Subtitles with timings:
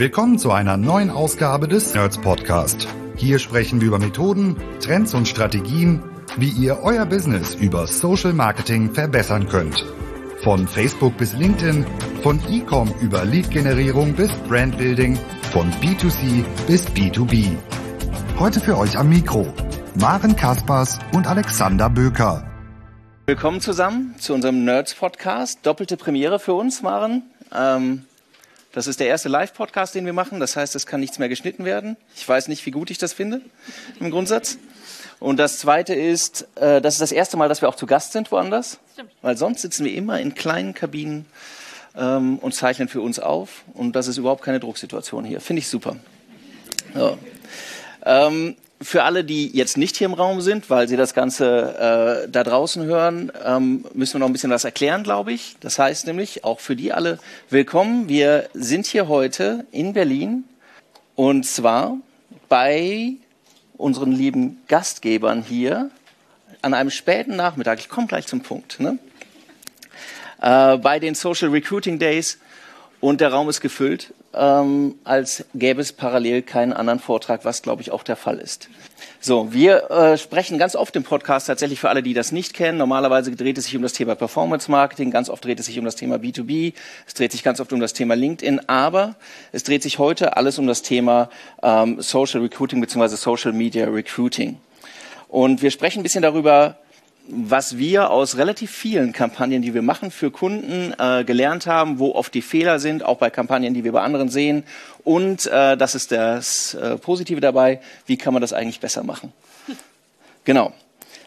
[0.00, 2.88] Willkommen zu einer neuen Ausgabe des Nerds Podcast.
[3.16, 6.02] Hier sprechen wir über Methoden, Trends und Strategien,
[6.38, 9.84] wie ihr euer Business über Social Marketing verbessern könnt.
[10.42, 11.84] Von Facebook bis LinkedIn,
[12.22, 15.18] von E-Com über Lead-Generierung bis Brandbuilding,
[15.52, 17.50] von B2C bis B2B.
[18.38, 19.52] Heute für euch am Mikro
[19.96, 22.50] Maren Kaspers und Alexander Böker.
[23.26, 25.58] Willkommen zusammen zu unserem Nerds Podcast.
[25.64, 27.24] Doppelte Premiere für uns, Maren.
[27.54, 28.06] Ähm,
[28.72, 30.40] das ist der erste Live-Podcast, den wir machen.
[30.40, 31.96] Das heißt, es kann nichts mehr geschnitten werden.
[32.14, 33.40] Ich weiß nicht, wie gut ich das finde
[33.98, 34.58] im Grundsatz.
[35.18, 38.12] Und das Zweite ist, äh, das ist das erste Mal, dass wir auch zu Gast
[38.12, 38.78] sind woanders.
[38.94, 39.10] Stimmt.
[39.22, 41.26] Weil sonst sitzen wir immer in kleinen Kabinen
[41.96, 43.64] ähm, und zeichnen für uns auf.
[43.74, 45.40] Und das ist überhaupt keine Drucksituation hier.
[45.40, 45.96] Finde ich super.
[46.94, 47.18] So.
[48.04, 52.30] Ähm, für alle, die jetzt nicht hier im Raum sind, weil sie das Ganze äh,
[52.30, 55.56] da draußen hören, ähm, müssen wir noch ein bisschen was erklären, glaube ich.
[55.60, 57.18] Das heißt nämlich, auch für die alle
[57.50, 58.08] willkommen.
[58.08, 60.44] Wir sind hier heute in Berlin
[61.14, 61.98] und zwar
[62.48, 63.16] bei
[63.76, 65.90] unseren lieben Gastgebern hier
[66.62, 67.80] an einem späten Nachmittag.
[67.80, 68.80] Ich komme gleich zum Punkt.
[68.80, 68.98] Ne?
[70.40, 72.38] Äh, bei den Social Recruiting Days
[73.00, 77.82] und der Raum ist gefüllt, ähm, als gäbe es parallel keinen anderen Vortrag, was glaube
[77.82, 78.68] ich auch der Fall ist.
[79.20, 82.78] So, wir äh, sprechen ganz oft im Podcast tatsächlich für alle, die das nicht kennen.
[82.78, 85.84] Normalerweise dreht es sich um das Thema Performance Marketing, ganz oft dreht es sich um
[85.84, 86.72] das Thema B2B,
[87.06, 89.16] es dreht sich ganz oft um das Thema LinkedIn, aber
[89.52, 91.28] es dreht sich heute alles um das Thema
[91.62, 93.16] ähm, Social Recruiting bzw.
[93.16, 94.58] Social Media Recruiting.
[95.28, 96.76] Und wir sprechen ein bisschen darüber,
[97.28, 102.12] was wir aus relativ vielen Kampagnen, die wir machen für Kunden, äh, gelernt haben, wo
[102.12, 104.64] oft die Fehler sind, auch bei Kampagnen, die wir bei anderen sehen.
[105.04, 109.32] Und äh, das ist das äh, Positive dabei, wie kann man das eigentlich besser machen.
[110.44, 110.72] Genau.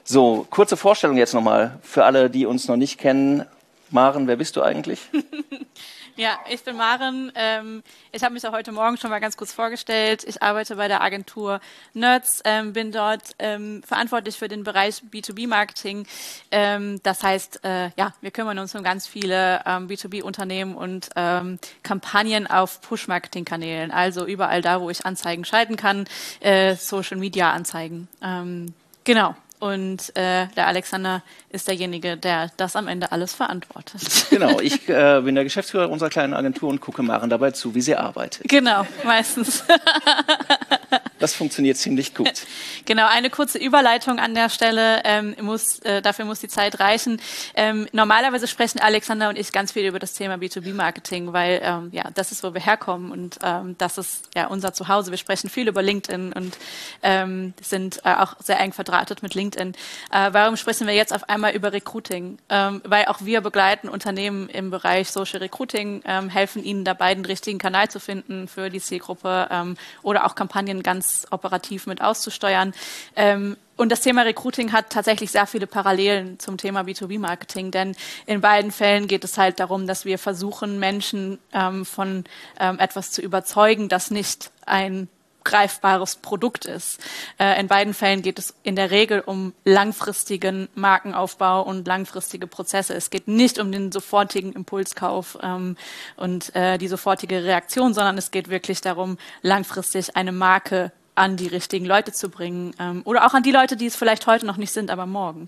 [0.03, 3.45] So, kurze Vorstellung jetzt nochmal für alle, die uns noch nicht kennen.
[3.91, 4.99] Maren, wer bist du eigentlich?
[6.15, 7.31] Ja, ich bin Maren.
[7.33, 10.23] Ähm, ich habe mich auch heute Morgen schon mal ganz kurz vorgestellt.
[10.23, 11.59] Ich arbeite bei der Agentur
[11.95, 16.05] Nerds, ähm, bin dort ähm, verantwortlich für den Bereich B2B-Marketing.
[16.51, 21.57] Ähm, das heißt, äh, ja, wir kümmern uns um ganz viele ähm, B2B-Unternehmen und ähm,
[21.81, 23.89] Kampagnen auf Push-Marketing-Kanälen.
[23.89, 26.05] Also überall da, wo ich Anzeigen schalten kann,
[26.41, 28.07] äh, Social-Media-Anzeigen.
[29.03, 29.35] genau.
[29.63, 34.01] Und äh, der Alexander ist derjenige, der das am Ende alles verantwortet.
[34.29, 37.79] Genau, ich äh, bin der Geschäftsführer unserer kleinen Agentur und gucke Maren dabei zu, wie
[37.79, 38.49] sie arbeitet.
[38.49, 39.63] Genau, meistens.
[41.23, 42.29] Das funktioniert ziemlich gut.
[42.85, 45.01] Genau, eine kurze Überleitung an der Stelle.
[45.05, 47.21] Ähm, muss, äh, dafür muss die Zeit reichen.
[47.55, 52.09] Ähm, normalerweise sprechen Alexander und ich ganz viel über das Thema B2B-Marketing, weil ähm, ja,
[52.13, 55.11] das ist, wo wir herkommen und ähm, das ist ja unser Zuhause.
[55.11, 56.57] Wir sprechen viel über LinkedIn und
[57.03, 59.75] ähm, sind äh, auch sehr eng verdrahtet mit LinkedIn.
[60.11, 62.37] Äh, warum sprechen wir jetzt auf einmal über Recruiting?
[62.49, 67.59] Ähm, weil auch wir begleiten Unternehmen im Bereich Social Recruiting, helfen ihnen dabei, den richtigen
[67.59, 72.73] Kanal zu finden für die Zielgruppe oder auch Kampagnen ganz operativ mit auszusteuern.
[73.15, 77.95] Ähm, und das Thema Recruiting hat tatsächlich sehr viele Parallelen zum Thema B2B-Marketing, denn
[78.27, 82.23] in beiden Fällen geht es halt darum, dass wir versuchen, Menschen ähm, von
[82.59, 85.09] ähm, etwas zu überzeugen, das nicht ein
[85.43, 86.99] greifbares Produkt ist.
[87.39, 92.93] Äh, in beiden Fällen geht es in der Regel um langfristigen Markenaufbau und langfristige Prozesse.
[92.93, 95.77] Es geht nicht um den sofortigen Impulskauf ähm,
[96.15, 101.47] und äh, die sofortige Reaktion, sondern es geht wirklich darum, langfristig eine Marke an die
[101.47, 104.57] richtigen Leute zu bringen ähm, oder auch an die Leute, die es vielleicht heute noch
[104.57, 105.47] nicht sind, aber morgen.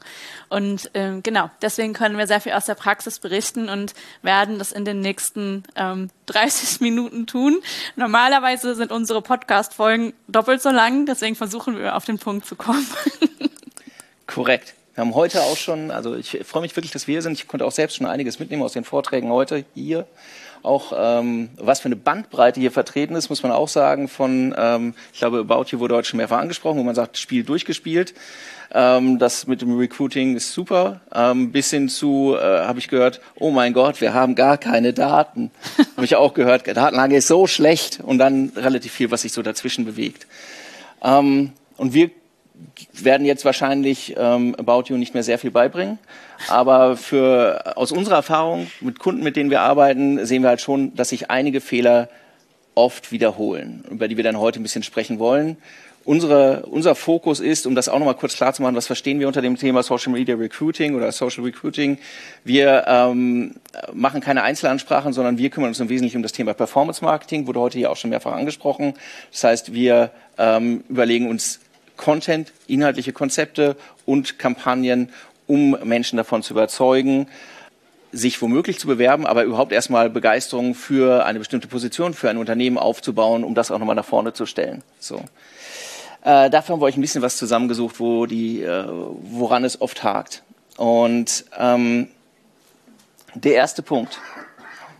[0.49, 4.71] Und ähm, genau, deswegen können wir sehr viel aus der Praxis berichten und werden das
[4.71, 7.59] in den nächsten ähm, 30 Minuten tun.
[7.95, 12.85] Normalerweise sind unsere Podcast-Folgen doppelt so lang, deswegen versuchen wir auf den Punkt zu kommen.
[14.27, 14.75] Korrekt.
[14.93, 17.33] Wir haben heute auch schon, also ich freue mich wirklich, dass wir hier sind.
[17.33, 20.07] Ich konnte auch selbst schon einiges mitnehmen aus den Vorträgen heute hier
[20.65, 24.07] auch ähm, was für eine Bandbreite hier vertreten ist, muss man auch sagen.
[24.07, 27.43] Von, ähm, ich glaube, About You wurde heute schon mehrfach angesprochen, wo man sagt, Spiel
[27.43, 28.13] durchgespielt.
[28.73, 31.01] Ähm, das mit dem Recruiting ist super.
[31.13, 34.93] Ähm, bis hin zu, äh, habe ich gehört, oh mein Gott, wir haben gar keine
[34.93, 35.51] Daten.
[35.95, 39.41] habe ich auch gehört, Datenlage ist so schlecht und dann relativ viel, was sich so
[39.41, 40.27] dazwischen bewegt.
[41.03, 42.09] Ähm, und wir
[42.93, 45.99] werden jetzt wahrscheinlich ähm, About You nicht mehr sehr viel beibringen.
[46.49, 50.95] Aber für, aus unserer Erfahrung mit Kunden, mit denen wir arbeiten, sehen wir halt schon,
[50.95, 52.09] dass sich einige Fehler
[52.75, 55.57] oft wiederholen, über die wir dann heute ein bisschen sprechen wollen.
[56.03, 59.25] Unsere, unser Fokus ist, um das auch nochmal kurz klar zu machen, was verstehen wir
[59.25, 61.97] unter dem Thema Social Media Recruiting oder Social Recruiting.
[62.43, 63.55] Wir ähm,
[63.91, 67.59] machen keine Einzelansprachen, sondern wir kümmern uns im Wesentlichen um das Thema Performance Marketing, wurde
[67.59, 68.93] heute hier auch schon mehrfach angesprochen.
[69.31, 71.59] Das heißt, wir ähm, überlegen uns
[71.97, 73.75] Content, inhaltliche Konzepte
[74.05, 75.09] und Kampagnen,
[75.47, 77.27] um Menschen davon zu überzeugen.
[78.11, 82.77] sich womöglich zu bewerben, aber überhaupt erstmal Begeisterung für eine bestimmte Position, für ein Unternehmen
[82.77, 84.83] aufzubauen, um das auch nochmal nach vorne zu stellen.
[84.99, 85.17] So.
[86.23, 90.03] Äh, dafür haben wir euch ein bisschen was zusammengesucht, wo die, äh, woran es oft
[90.03, 90.43] hakt.
[90.77, 92.07] Und ähm,
[93.33, 94.17] der erste Punkt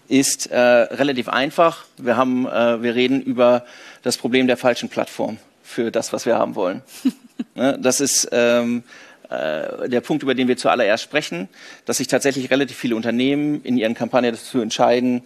[0.07, 1.86] ist äh, relativ einfach.
[1.98, 3.65] Wir, haben, äh, wir reden über
[4.03, 6.81] das Problem der falschen Plattform für das, was wir haben wollen.
[7.56, 7.77] ne?
[7.81, 8.83] Das ist ähm,
[9.29, 11.50] äh, der Punkt, über den wir zuallererst sprechen,
[11.85, 15.23] dass sich tatsächlich relativ viele Unternehmen in ihren Kampagnen dazu entscheiden,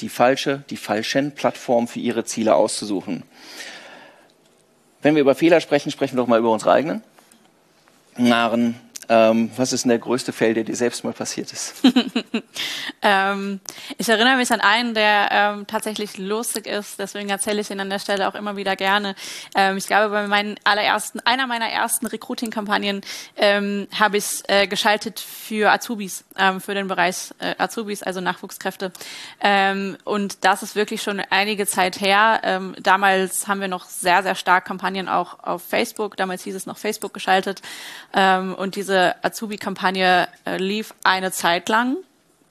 [0.00, 3.22] die falsche, die falschen Plattformen für ihre Ziele auszusuchen.
[5.02, 7.02] Wenn wir über Fehler sprechen, sprechen wir doch mal über unsere eigenen.
[8.16, 8.74] Naren,
[9.12, 11.74] ähm, was ist denn der größte Fail, der dir selbst mal passiert ist?
[13.02, 13.60] ähm,
[13.98, 17.90] ich erinnere mich an einen, der ähm, tatsächlich lustig ist, deswegen erzähle ich ihn an
[17.90, 19.14] der Stelle auch immer wieder gerne.
[19.54, 23.02] Ähm, ich glaube, bei meinen allerersten, einer meiner ersten Recruiting-Kampagnen
[23.36, 28.92] ähm, habe ich äh, geschaltet für Azubis, ähm, für den Bereich äh, Azubis, also Nachwuchskräfte.
[30.04, 32.70] und das ist wirklich schon einige Zeit her.
[32.80, 36.78] damals haben wir noch sehr, sehr stark Kampagnen auch auf Facebook, damals hieß es noch
[36.78, 37.60] Facebook geschaltet.
[38.12, 41.96] und diese Azubi-Kampagne äh, lief eine Zeit lang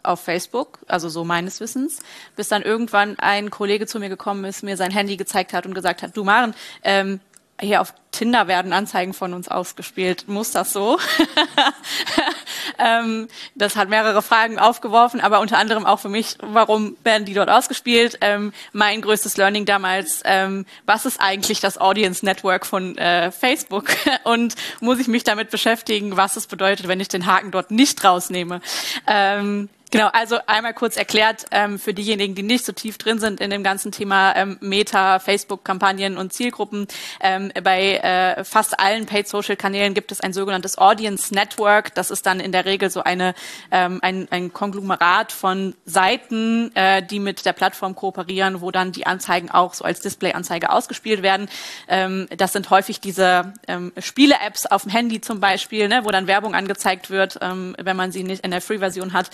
[0.03, 1.99] auf Facebook, also so meines Wissens,
[2.35, 5.75] bis dann irgendwann ein Kollege zu mir gekommen ist, mir sein Handy gezeigt hat und
[5.75, 7.19] gesagt hat, du Maren, ähm,
[7.59, 10.27] hier auf Tinder werden Anzeigen von uns ausgespielt.
[10.27, 10.97] Muss das so?
[12.77, 17.33] ähm, das hat mehrere Fragen aufgeworfen, aber unter anderem auch für mich, warum werden die
[17.33, 18.17] dort ausgespielt?
[18.21, 23.89] Ähm, mein größtes Learning damals, ähm, was ist eigentlich das Audience Network von äh, Facebook?
[24.23, 28.03] Und muss ich mich damit beschäftigen, was es bedeutet, wenn ich den Haken dort nicht
[28.03, 28.61] rausnehme?
[29.07, 33.41] Ähm, Genau, also einmal kurz erklärt ähm, für diejenigen, die nicht so tief drin sind
[33.41, 36.87] in dem ganzen Thema ähm, Meta, Facebook-Kampagnen und Zielgruppen.
[37.19, 41.93] Ähm, bei äh, fast allen Paid-Social-Kanälen gibt es ein sogenanntes Audience Network.
[41.93, 43.35] Das ist dann in der Regel so eine,
[43.69, 49.05] ähm, ein, ein Konglomerat von Seiten, äh, die mit der Plattform kooperieren, wo dann die
[49.05, 51.49] Anzeigen auch so als Display-Anzeige ausgespielt werden.
[51.89, 56.27] Ähm, das sind häufig diese ähm, Spiele-Apps auf dem Handy zum Beispiel, ne, wo dann
[56.27, 59.29] Werbung angezeigt wird, wenn man sie nicht in der Free-Version hat.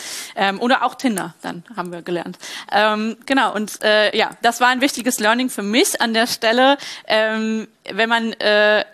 [0.47, 2.37] Ähm, oder auch Tinder, dann haben wir gelernt.
[2.71, 6.77] Ähm, genau, und äh, ja, das war ein wichtiges Learning für mich an der Stelle.
[7.07, 8.85] Ähm, wenn man äh,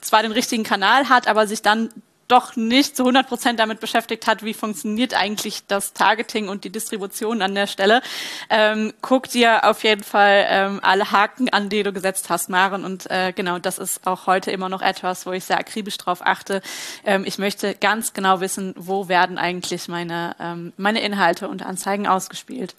[0.00, 1.90] zwar den richtigen Kanal hat, aber sich dann
[2.28, 6.70] doch nicht zu 100 Prozent damit beschäftigt hat, wie funktioniert eigentlich das Targeting und die
[6.70, 8.02] Distribution an der Stelle,
[8.50, 12.84] ähm, guck dir auf jeden Fall ähm, alle Haken an, die du gesetzt hast, Maren.
[12.84, 16.20] Und äh, genau, das ist auch heute immer noch etwas, wo ich sehr akribisch drauf
[16.24, 16.62] achte.
[17.04, 22.06] Ähm, ich möchte ganz genau wissen, wo werden eigentlich meine, ähm, meine Inhalte und Anzeigen
[22.06, 22.74] ausgespielt.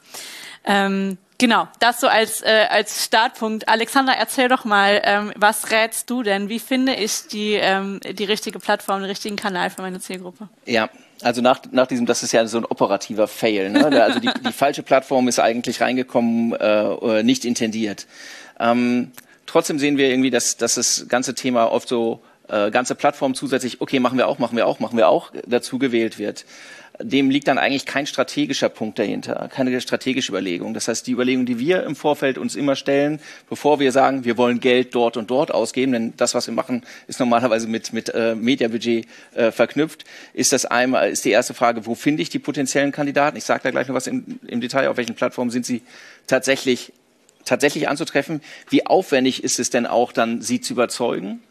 [0.66, 3.68] Ähm, Genau, das so als, äh, als Startpunkt.
[3.68, 6.48] Alexander, erzähl doch mal, ähm, was rätst du denn?
[6.48, 10.48] Wie finde ich die, ähm, die richtige Plattform, den richtigen Kanal für meine Zielgruppe?
[10.66, 10.88] Ja,
[11.22, 13.72] also nach, nach diesem, das ist ja so ein operativer Fail.
[13.72, 13.84] Ne?
[14.02, 18.08] Also die, die falsche Plattform ist eigentlich reingekommen, äh, nicht intendiert.
[18.58, 19.12] Ähm,
[19.46, 23.82] trotzdem sehen wir irgendwie, dass, dass das ganze Thema oft so äh, ganze Plattform zusätzlich,
[23.82, 26.46] okay, machen wir auch, machen wir auch, machen wir auch, dazu gewählt wird
[27.00, 30.74] dem liegt dann eigentlich kein strategischer Punkt dahinter, keine strategische Überlegung.
[30.74, 33.20] Das heißt, die Überlegung, die wir im Vorfeld uns immer stellen,
[33.50, 36.84] bevor wir sagen, wir wollen Geld dort und dort ausgeben, denn das, was wir machen,
[37.08, 41.86] ist normalerweise mit, mit äh, Mediabudget äh, verknüpft, ist das einmal, ist die erste Frage,
[41.88, 43.38] wo finde ich die potenziellen Kandidaten?
[43.38, 45.82] Ich sage da gleich noch was im, im Detail, auf welchen Plattformen sind sie
[46.28, 46.94] tatsächlich
[47.46, 48.42] tatsächlich anzutreffen.
[48.70, 51.42] Wie aufwendig ist es denn auch dann, sie zu überzeugen?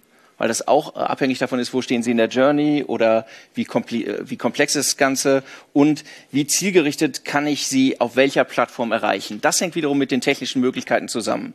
[0.43, 3.63] Weil das auch äh, abhängig davon ist, wo stehen Sie in der Journey oder wie,
[3.63, 8.91] äh, wie komplex ist das Ganze und wie zielgerichtet kann ich Sie auf welcher Plattform
[8.91, 9.41] erreichen.
[9.41, 11.55] Das hängt wiederum mit den technischen Möglichkeiten zusammen.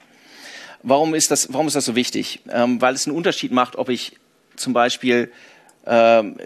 [0.83, 2.39] Warum ist das, warum ist das so wichtig?
[2.49, 4.15] Ähm, weil es einen Unterschied macht, ob ich
[4.55, 5.33] zum Beispiel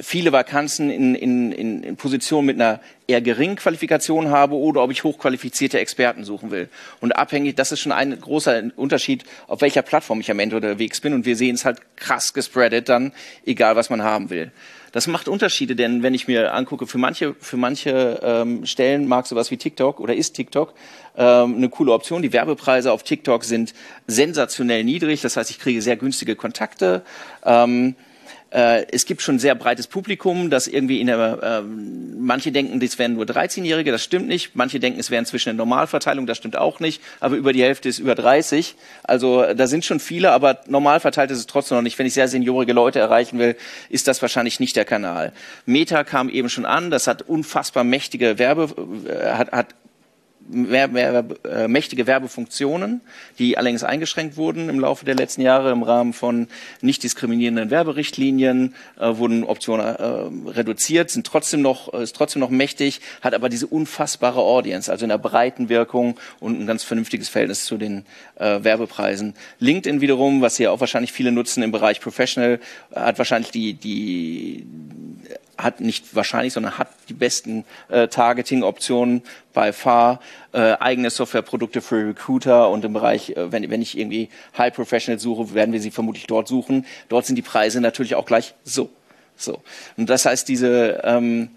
[0.01, 4.91] viele Vakanzen in, in, in, in Positionen mit einer eher geringen Qualifikation habe oder ob
[4.91, 6.69] ich hochqualifizierte Experten suchen will.
[7.00, 11.01] Und abhängig, das ist schon ein großer Unterschied, auf welcher Plattform ich am Ende unterwegs
[11.01, 11.13] bin.
[11.13, 13.13] Und wir sehen es halt krass gespreadet dann,
[13.45, 14.51] egal was man haben will.
[14.91, 19.25] Das macht Unterschiede, denn wenn ich mir angucke, für manche, für manche ähm, Stellen mag
[19.25, 20.74] sowas wie TikTok oder ist TikTok
[21.15, 22.21] ähm, eine coole Option.
[22.21, 23.74] Die Werbepreise auf TikTok sind
[24.07, 27.03] sensationell niedrig, das heißt, ich kriege sehr günstige Kontakte.
[27.45, 27.95] Ähm,
[28.51, 33.00] äh, es gibt schon sehr breites Publikum, das irgendwie in der, äh, manche denken, das
[33.00, 34.55] wären nur 13-Jährige, das stimmt nicht.
[34.55, 37.01] Manche denken, es wären zwischen der Normalverteilung, das stimmt auch nicht.
[37.22, 38.75] Aber über die Hälfte ist über 30.
[39.03, 41.98] Also da sind schon viele, aber normal verteilt ist es trotzdem noch nicht.
[41.98, 43.55] Wenn ich sehr seniorige Leute erreichen will,
[43.89, 45.31] ist das wahrscheinlich nicht der Kanal.
[45.65, 48.70] Meta kam eben schon an, das hat unfassbar mächtige Werbe,
[49.08, 49.67] äh, hat, hat
[50.51, 53.01] mehr, mehr äh, mächtige Werbefunktionen,
[53.39, 56.48] die allerdings eingeschränkt wurden im Laufe der letzten Jahre im Rahmen von
[56.81, 63.01] nicht diskriminierenden Werberichtlinien, äh, wurden Optionen äh, reduziert, sind trotzdem noch, ist trotzdem noch mächtig,
[63.22, 67.65] hat aber diese unfassbare Audience, also in der breiten Wirkung und ein ganz vernünftiges Verhältnis
[67.65, 68.05] zu den
[68.36, 69.34] äh, Werbepreisen.
[69.60, 72.60] LinkedIn wiederum, was hier auch wahrscheinlich viele nutzen im Bereich Professional,
[72.93, 74.65] hat wahrscheinlich die, die
[75.58, 80.20] hat nicht wahrscheinlich, sondern hat die besten äh, Targeting-Optionen bei far,
[80.53, 85.20] äh, eigene Softwareprodukte für Recruiter und im Bereich, äh, wenn, wenn ich irgendwie High Professional
[85.20, 86.86] suche, werden wir sie vermutlich dort suchen.
[87.10, 88.89] Dort sind die Preise natürlich auch gleich so.
[89.36, 89.62] So.
[89.98, 91.50] Und das heißt, diese, ähm,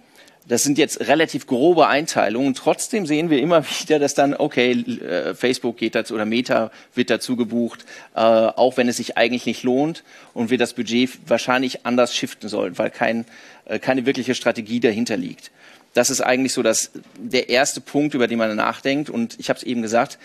[0.46, 2.54] das sind jetzt relativ grobe Einteilungen.
[2.54, 7.10] Trotzdem sehen wir immer wieder, dass dann, okay, äh, Facebook geht dazu oder Meta wird
[7.10, 7.84] dazu gebucht,
[8.14, 12.48] äh, auch wenn es sich eigentlich nicht lohnt und wir das Budget wahrscheinlich anders shiften
[12.48, 13.24] sollen, weil kein,
[13.64, 15.50] äh, keine wirkliche Strategie dahinter liegt.
[15.94, 19.08] Das ist eigentlich so das, der erste Punkt, über den man nachdenkt.
[19.08, 20.18] Und ich habe es eben gesagt,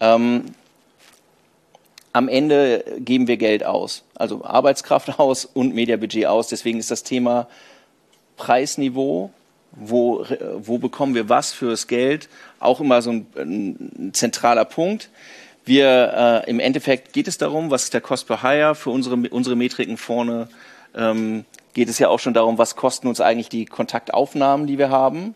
[0.00, 0.44] ähm,
[2.12, 6.48] am Ende geben wir Geld aus, also Arbeitskraft aus und Mediabudget aus.
[6.48, 7.48] Deswegen ist das Thema
[8.36, 9.30] Preisniveau
[9.72, 10.24] wo,
[10.58, 12.28] wo bekommen wir was fürs Geld,
[12.60, 15.10] auch immer so ein, ein zentraler Punkt.
[15.64, 19.16] Wir, äh, im Endeffekt geht es darum, was ist der Cost per Hire für unsere,
[19.30, 20.48] unsere Metriken vorne,
[20.94, 21.44] ähm,
[21.74, 25.34] geht es ja auch schon darum, was kosten uns eigentlich die Kontaktaufnahmen, die wir haben.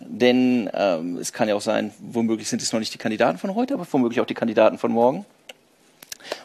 [0.00, 3.54] Denn ähm, es kann ja auch sein, womöglich sind es noch nicht die Kandidaten von
[3.54, 5.24] heute, aber womöglich auch die Kandidaten von morgen.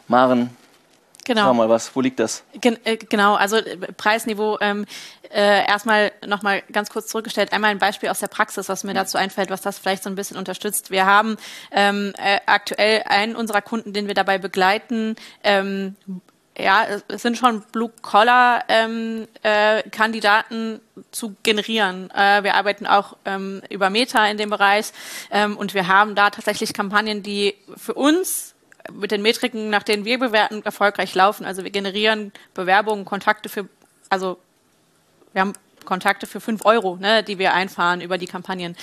[0.06, 0.50] Maren,
[1.28, 1.44] Genau.
[1.44, 2.42] Sag mal was, wo liegt das?
[2.58, 4.56] Gen äh, genau, also äh, Preisniveau.
[4.62, 4.86] Ähm,
[5.30, 9.18] äh, erstmal nochmal ganz kurz zurückgestellt, einmal ein Beispiel aus der Praxis, was mir dazu
[9.18, 10.90] einfällt, was das vielleicht so ein bisschen unterstützt.
[10.90, 11.36] Wir haben
[11.70, 15.96] ähm, äh, aktuell einen unserer Kunden, den wir dabei begleiten, ähm,
[16.56, 22.10] ja, es sind schon Blue-Collar-Kandidaten ähm, äh, zu generieren.
[22.10, 24.92] Äh, wir arbeiten auch ähm, über Meta in dem Bereich
[25.30, 28.54] ähm, und wir haben da tatsächlich Kampagnen, die für uns
[28.92, 31.44] mit den Metriken, nach denen wir bewerten, erfolgreich laufen.
[31.44, 33.68] Also wir generieren Bewerbungen, Kontakte für,
[34.08, 34.38] also
[35.32, 35.52] wir haben
[35.88, 38.76] Kontakte für fünf Euro, ne, die wir einfahren über die Kampagnen.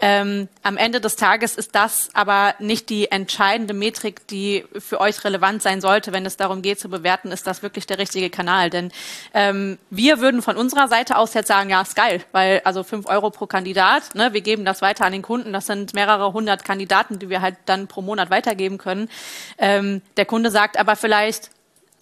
[0.00, 5.24] Ähm, am Ende des Tages ist das aber nicht die entscheidende Metrik, die für euch
[5.24, 8.70] relevant sein sollte, wenn es darum geht zu bewerten, ist das wirklich der richtige Kanal.
[8.70, 8.92] Denn
[9.34, 13.06] ähm, wir würden von unserer Seite aus jetzt sagen, ja, ist geil, weil also fünf
[13.06, 16.64] Euro pro Kandidat, ne, wir geben das weiter an den Kunden, das sind mehrere hundert
[16.64, 19.10] Kandidaten, die wir halt dann pro Monat weitergeben können.
[19.58, 21.50] Ähm, der Kunde sagt aber vielleicht,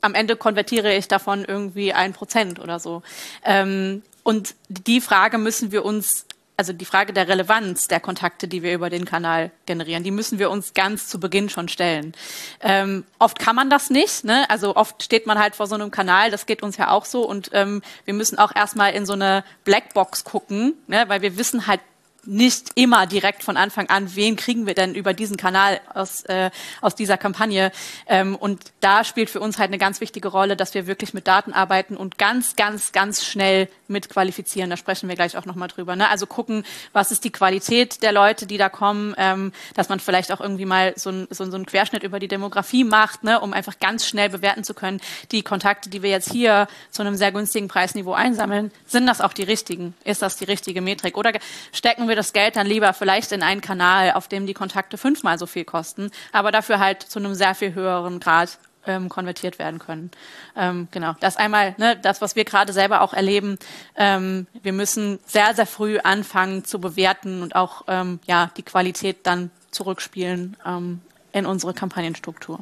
[0.03, 3.03] am Ende konvertiere ich davon irgendwie ein Prozent oder so.
[3.45, 6.27] Ähm, und die Frage müssen wir uns,
[6.57, 10.39] also die Frage der Relevanz der Kontakte, die wir über den Kanal generieren, die müssen
[10.39, 12.15] wir uns ganz zu Beginn schon stellen.
[12.61, 14.49] Ähm, oft kann man das nicht, ne?
[14.49, 17.27] also oft steht man halt vor so einem Kanal, das geht uns ja auch so
[17.29, 21.05] und ähm, wir müssen auch erstmal in so eine Blackbox gucken, ne?
[21.09, 21.81] weil wir wissen halt
[22.25, 26.51] nicht immer direkt von Anfang an, wen kriegen wir denn über diesen Kanal aus, äh,
[26.81, 27.73] aus dieser Kampagne.
[28.07, 31.27] Ähm, und da spielt für uns halt eine ganz wichtige Rolle, dass wir wirklich mit
[31.27, 34.71] Daten arbeiten und ganz, ganz, ganz schnell mit qualifizieren.
[34.71, 35.97] Da sprechen wir gleich auch nochmal drüber.
[35.97, 36.09] Ne?
[36.09, 40.33] Also gucken, was ist die Qualität der Leute, die da kommen, ähm, dass man vielleicht
[40.33, 43.41] auch irgendwie mal so, ein, so, so einen Querschnitt über die Demografie macht, ne?
[43.41, 45.01] um einfach ganz schnell bewerten zu können,
[45.33, 49.33] die Kontakte, die wir jetzt hier zu einem sehr günstigen Preisniveau einsammeln, sind das auch
[49.33, 49.95] die richtigen?
[50.05, 51.17] Ist das die richtige Metrik?
[51.17, 51.33] Oder
[51.73, 54.99] stecken wir wir das Geld dann lieber vielleicht in einen Kanal, auf dem die Kontakte
[54.99, 59.59] fünfmal so viel kosten, aber dafür halt zu einem sehr viel höheren Grad ähm, konvertiert
[59.59, 60.11] werden können.
[60.55, 63.59] Ähm, genau, das einmal, ne, das, was wir gerade selber auch erleben.
[63.97, 69.21] Ähm, wir müssen sehr, sehr früh anfangen zu bewerten und auch ähm, ja, die Qualität
[69.23, 71.01] dann zurückspielen ähm,
[71.33, 72.61] in unsere Kampagnenstruktur.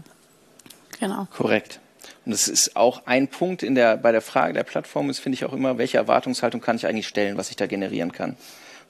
[1.01, 1.27] Genau.
[1.37, 1.81] Korrekt.
[2.25, 5.35] Und das ist auch ein Punkt in der, bei der Frage der Plattform, ist, finde
[5.35, 8.37] ich auch immer, welche Erwartungshaltung kann ich eigentlich stellen, was ich da generieren kann.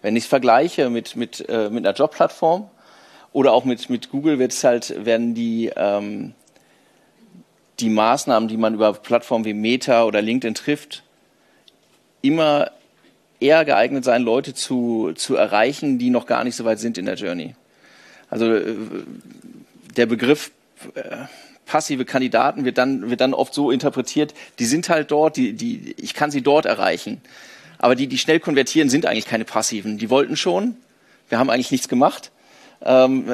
[0.03, 2.71] Wenn ich es vergleiche mit, mit, äh, mit einer Jobplattform
[3.33, 6.35] oder auch mit, mit Google, wird es halt, werden die, ähm,
[7.81, 11.03] die Maßnahmen, die man über Plattformen wie Meta oder LinkedIn trifft,
[12.23, 12.71] immer
[13.41, 17.07] eher geeignet sein, Leute zu, zu erreichen, die noch gar nicht so weit sind in
[17.07, 17.55] der Journey.
[18.29, 18.75] Also äh,
[19.97, 20.53] der Begriff
[20.95, 21.17] äh,
[21.67, 25.95] passive Kandidaten wird dann, wird dann oft so interpretiert, die sind halt dort, die, die,
[25.99, 27.21] ich kann sie dort erreichen.
[27.81, 29.99] Aber die, die schnell konvertieren, sind eigentlich keine passiven.
[29.99, 30.77] Die wollten schon.
[31.29, 32.31] Wir haben eigentlich nichts gemacht.
[32.83, 33.27] Ähm,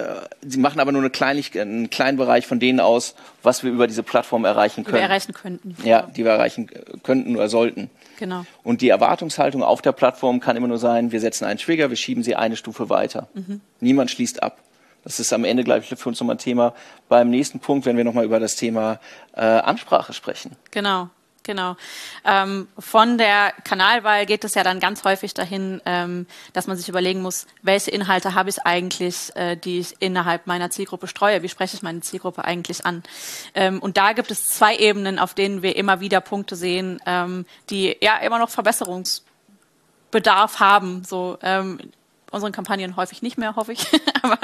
[0.43, 3.87] sie machen aber nur eine Kleinig einen kleinen Bereich von denen aus, was wir über
[3.87, 4.97] diese Plattform erreichen können.
[4.97, 5.77] Die wir erreichen könnten.
[5.85, 6.69] Ja, die wir erreichen
[7.03, 7.91] könnten oder sollten.
[8.19, 8.45] Genau.
[8.63, 11.97] Und die Erwartungshaltung auf der Plattform kann immer nur sein, wir setzen einen Trigger, wir
[11.97, 13.29] schieben sie eine Stufe weiter.
[13.35, 13.61] Mhm.
[13.81, 14.59] Niemand schließt ab.
[15.05, 16.75] Das ist am Ende, glaube ich, für uns nochmal ein Thema
[17.09, 18.99] beim nächsten Punkt, wenn wir nochmal über das Thema
[19.35, 20.57] äh, Ansprache sprechen.
[20.73, 21.11] Genau.
[21.47, 21.77] Genau.
[22.25, 26.89] Ähm, von der Kanalwahl geht es ja dann ganz häufig dahin, ähm, dass man sich
[26.89, 31.43] überlegen muss, welche Inhalte habe ich eigentlich, äh, die ich innerhalb meiner Zielgruppe streue?
[31.43, 33.05] Wie spreche ich meine Zielgruppe eigentlich an?
[33.55, 37.47] Ähm, und da gibt es zwei Ebenen, auf denen wir immer wieder Punkte sehen, ähm,
[37.71, 41.05] die ja immer noch Verbesserungsbedarf haben.
[41.05, 41.79] So ähm,
[42.37, 43.87] unseren Kampagnen häufig nicht mehr, hoffe ich,
[44.23, 44.39] aber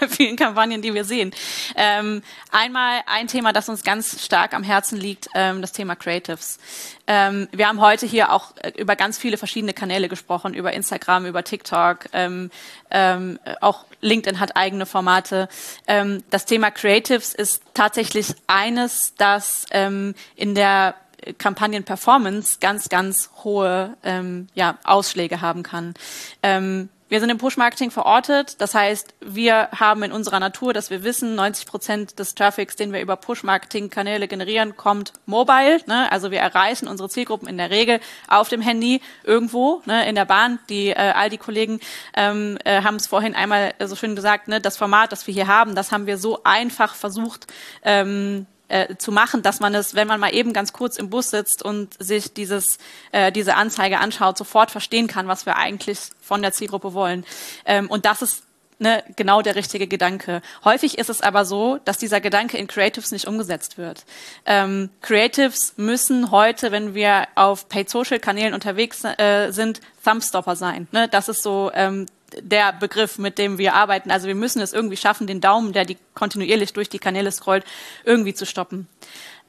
[0.00, 1.32] bei vielen Kampagnen, die wir sehen.
[1.74, 6.58] Ähm, einmal ein Thema, das uns ganz stark am Herzen liegt, ähm, das Thema Creatives.
[7.06, 11.24] Ähm, wir haben heute hier auch äh, über ganz viele verschiedene Kanäle gesprochen, über Instagram,
[11.24, 12.50] über TikTok, ähm,
[12.90, 15.48] ähm, auch LinkedIn hat eigene Formate.
[15.86, 20.94] Ähm, das Thema Creatives ist tatsächlich eines, das in der
[21.36, 25.94] Kampagnen-Performance ganz, ganz hohe ähm, ja, Ausschläge haben kann.
[26.42, 28.60] Ähm, wir sind im Push-Marketing verortet.
[28.60, 32.92] Das heißt, wir haben in unserer Natur, dass wir wissen, 90 Prozent des Traffics, den
[32.92, 35.80] wir über Push-Marketing-Kanäle generieren, kommt mobile.
[35.86, 36.10] Ne?
[36.12, 40.08] Also wir erreichen unsere Zielgruppen in der Regel auf dem Handy irgendwo ne?
[40.08, 40.58] in der Bahn.
[40.68, 41.80] Die äh, all die Kollegen
[42.14, 44.48] ähm, äh, haben es vorhin einmal so schön gesagt.
[44.48, 44.60] Ne?
[44.60, 47.46] Das Format, das wir hier haben, das haben wir so einfach versucht.
[47.82, 51.30] Ähm, äh, zu machen, dass man es, wenn man mal eben ganz kurz im Bus
[51.30, 52.78] sitzt und sich dieses,
[53.12, 57.24] äh, diese Anzeige anschaut, sofort verstehen kann, was wir eigentlich von der Zielgruppe wollen.
[57.64, 58.44] Ähm, und das ist
[58.78, 60.42] ne, genau der richtige Gedanke.
[60.64, 64.04] Häufig ist es aber so, dass dieser Gedanke in Creatives nicht umgesetzt wird.
[64.46, 70.88] Ähm, Creatives müssen heute, wenn wir auf Paid Social Kanälen unterwegs äh, sind, Thumbstopper sein.
[70.92, 71.08] Ne?
[71.08, 72.06] Das ist so ähm,
[72.40, 74.10] der Begriff, mit dem wir arbeiten.
[74.10, 77.64] Also wir müssen es irgendwie schaffen, den Daumen, der die kontinuierlich durch die Kanäle scrollt,
[78.04, 78.88] irgendwie zu stoppen.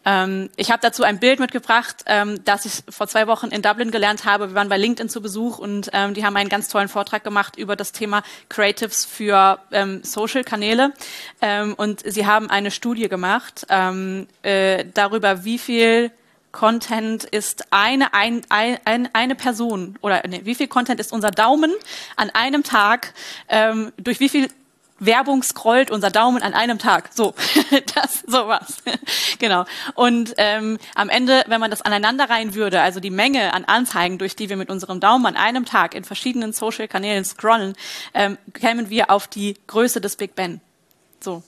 [0.06, 3.92] Ähm, ich habe dazu ein Bild mitgebracht, ähm, das ich vor zwei Wochen in Dublin
[3.92, 4.50] gelernt habe.
[4.50, 7.58] Wir waren bei LinkedIn zu Besuch und ähm, die haben einen ganz tollen Vortrag gemacht
[7.58, 10.94] über das Thema Creatives für ähm, Social-Kanäle.
[11.42, 16.12] Ähm, und sie haben eine Studie gemacht ähm, äh, darüber, wie viel
[16.52, 21.74] Content ist eine, ein, ein, eine Person oder nee, wie viel Content ist unser Daumen
[22.16, 23.14] an einem Tag,
[23.50, 24.50] ähm, durch wie viel
[25.00, 27.10] Werbung scrollt unser Daumen an einem Tag.
[27.14, 27.34] So,
[27.96, 28.78] das sowas.
[29.40, 29.66] genau.
[29.96, 34.18] Und ähm, am Ende, wenn man das aneinander rein würde, also die Menge an Anzeigen,
[34.18, 37.74] durch die wir mit unserem Daumen an einem Tag in verschiedenen Social-Kanälen scrollen,
[38.14, 40.62] ähm, kämen wir auf die Größe des Big Ben.
[41.22, 41.44] So.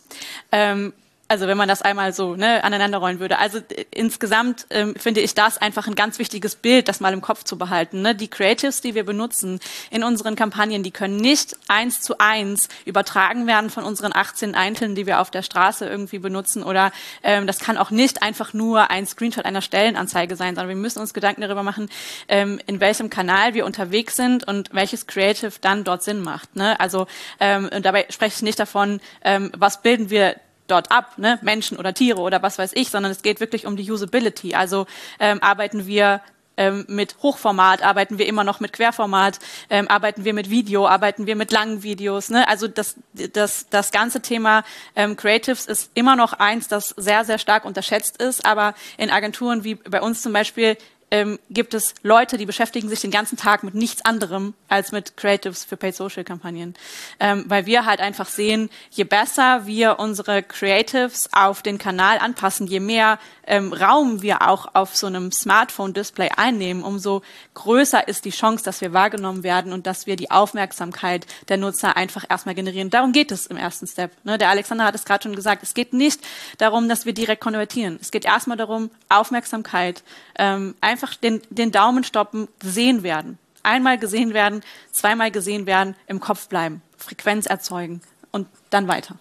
[0.51, 0.93] Ähm,
[1.31, 3.39] also wenn man das einmal so ne, aneinanderrollen würde.
[3.39, 7.21] Also äh, insgesamt ähm, finde ich das einfach ein ganz wichtiges Bild, das mal im
[7.21, 8.01] Kopf zu behalten.
[8.01, 8.13] Ne?
[8.13, 13.47] Die Creatives, die wir benutzen in unseren Kampagnen, die können nicht eins zu eins übertragen
[13.47, 16.63] werden von unseren 18 Einteln, die wir auf der Straße irgendwie benutzen.
[16.63, 16.91] Oder
[17.23, 20.99] ähm, das kann auch nicht einfach nur ein Screenshot einer Stellenanzeige sein, sondern wir müssen
[20.99, 21.89] uns Gedanken darüber machen,
[22.27, 26.57] ähm, in welchem Kanal wir unterwegs sind und welches Creative dann dort Sinn macht.
[26.57, 26.77] Ne?
[26.77, 27.07] Also
[27.39, 30.35] ähm, und dabei spreche ich nicht davon, ähm, was bilden wir
[30.71, 31.39] dort ab, ne?
[31.41, 34.55] Menschen oder Tiere oder was weiß ich, sondern es geht wirklich um die Usability.
[34.55, 34.87] Also
[35.19, 36.21] ähm, arbeiten wir
[36.57, 41.25] ähm, mit Hochformat, arbeiten wir immer noch mit Querformat, ähm, arbeiten wir mit Video, arbeiten
[41.25, 42.29] wir mit langen Videos.
[42.29, 42.47] Ne?
[42.47, 44.63] Also das, das, das ganze Thema
[44.95, 49.63] ähm, Creatives ist immer noch eins, das sehr, sehr stark unterschätzt ist, aber in Agenturen
[49.63, 50.77] wie bei uns zum Beispiel
[51.11, 55.17] ähm, gibt es Leute, die beschäftigen sich den ganzen Tag mit nichts anderem als mit
[55.17, 56.73] Creatives für Paid Social Kampagnen.
[57.19, 62.65] Ähm, weil wir halt einfach sehen, je besser wir unsere Creatives auf den Kanal anpassen,
[62.65, 67.21] je mehr ähm, Raum wir auch auf so einem Smartphone-Display einnehmen, umso
[67.53, 71.97] größer ist die Chance, dass wir wahrgenommen werden und dass wir die Aufmerksamkeit der Nutzer
[71.97, 72.89] einfach erstmal generieren.
[72.89, 74.11] Darum geht es im ersten Step.
[74.23, 74.37] Ne?
[74.37, 75.63] Der Alexander hat es gerade schon gesagt.
[75.63, 76.21] Es geht nicht
[76.59, 77.97] darum, dass wir direkt konvertieren.
[77.99, 80.03] Es geht erstmal darum, Aufmerksamkeit,
[80.37, 83.37] ähm, einfach den, den Daumen stoppen, gesehen werden.
[83.63, 84.61] Einmal gesehen werden,
[84.91, 89.15] zweimal gesehen werden, im Kopf bleiben, Frequenz erzeugen und dann weiter.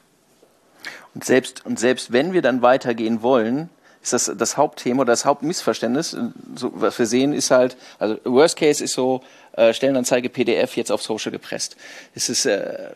[1.14, 3.68] Und selbst, und selbst wenn wir dann weitergehen wollen,
[4.02, 6.16] ist das das Hauptthema oder das Hauptmissverständnis.
[6.54, 10.92] So, was wir sehen, ist halt, also Worst Case ist so, äh, Stellenanzeige PDF jetzt
[10.92, 11.76] auf Social gepresst.
[12.14, 12.88] Es ist, äh,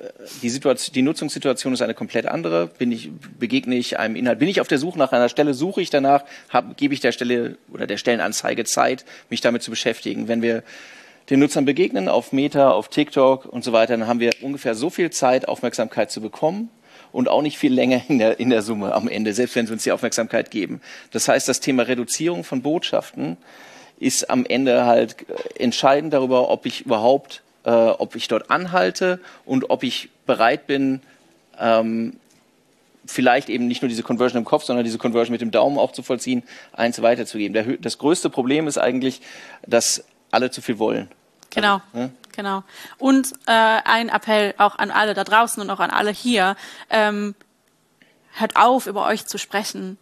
[0.43, 2.67] die, Situation, die Nutzungssituation ist eine komplett andere.
[2.67, 5.83] Bin ich, begegne ich einem Inhalt, bin ich auf der Suche nach einer Stelle, suche
[5.83, 10.29] ich danach, hab, gebe ich der Stelle oder der Stellenanzeige Zeit, mich damit zu beschäftigen.
[10.29, 10.63] Wenn wir
[11.31, 14.91] den Nutzern begegnen auf Meta, auf TikTok und so weiter, dann haben wir ungefähr so
[14.91, 16.71] viel Zeit, Aufmerksamkeit zu bekommen
[17.13, 19.73] und auch nicht viel länger in der, in der Summe am Ende, selbst wenn sie
[19.73, 20.81] uns die Aufmerksamkeit geben.
[21.13, 23.37] Das heißt, das Thema Reduzierung von Botschaften
[23.99, 25.17] ist am Ende halt
[25.59, 31.01] entscheidend darüber, ob ich überhaupt, äh, ob ich dort anhalte und ob ich bereit bin,
[31.59, 32.19] ähm,
[33.07, 35.93] vielleicht eben nicht nur diese Conversion im Kopf, sondern diese Conversion mit dem Daumen auch
[35.93, 37.53] zu vollziehen, eins weiterzugeben.
[37.53, 39.21] Der, das größte Problem ist eigentlich,
[39.67, 41.09] dass alle zu viel wollen.
[41.51, 41.81] Genau.
[41.93, 42.11] Also, ne?
[42.35, 42.65] Genau.
[42.99, 46.57] Und äh, ein Appell auch an alle da draußen und auch an alle hier.
[46.91, 47.35] Ähm,
[48.33, 49.99] hört auf, über euch zu sprechen.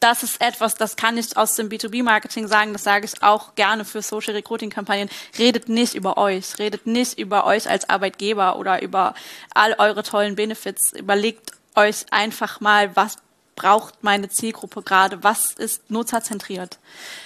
[0.00, 3.84] Das ist etwas, das kann ich aus dem B2B-Marketing sagen, das sage ich auch gerne
[3.84, 5.08] für Social Recruiting-Kampagnen.
[5.38, 9.14] Redet nicht über euch, redet nicht über euch als Arbeitgeber oder über
[9.54, 10.92] all eure tollen Benefits.
[10.92, 13.16] Überlegt euch einfach mal, was
[13.56, 16.78] braucht meine Zielgruppe gerade, was ist nutzerzentriert.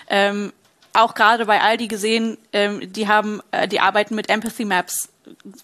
[0.08, 0.52] Ähm,
[0.94, 5.08] auch gerade bei Aldi gesehen, ähm, die haben, äh, die arbeiten mit Empathy Maps,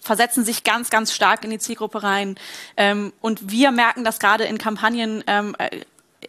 [0.01, 2.35] versetzen sich ganz, ganz stark in die Zielgruppe rein.
[2.77, 5.81] Ähm, und wir merken das gerade in Kampagnen ähm, äh,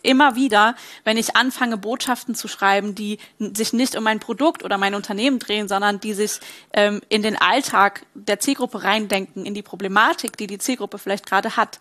[0.03, 4.79] immer wieder, wenn ich anfange, Botschaften zu schreiben, die sich nicht um mein Produkt oder
[4.79, 6.41] mein Unternehmen drehen, sondern die sich
[6.73, 11.57] ähm, in den Alltag der Zielgruppe reindenken, in die Problematik, die die Zielgruppe vielleicht gerade
[11.57, 11.81] hat,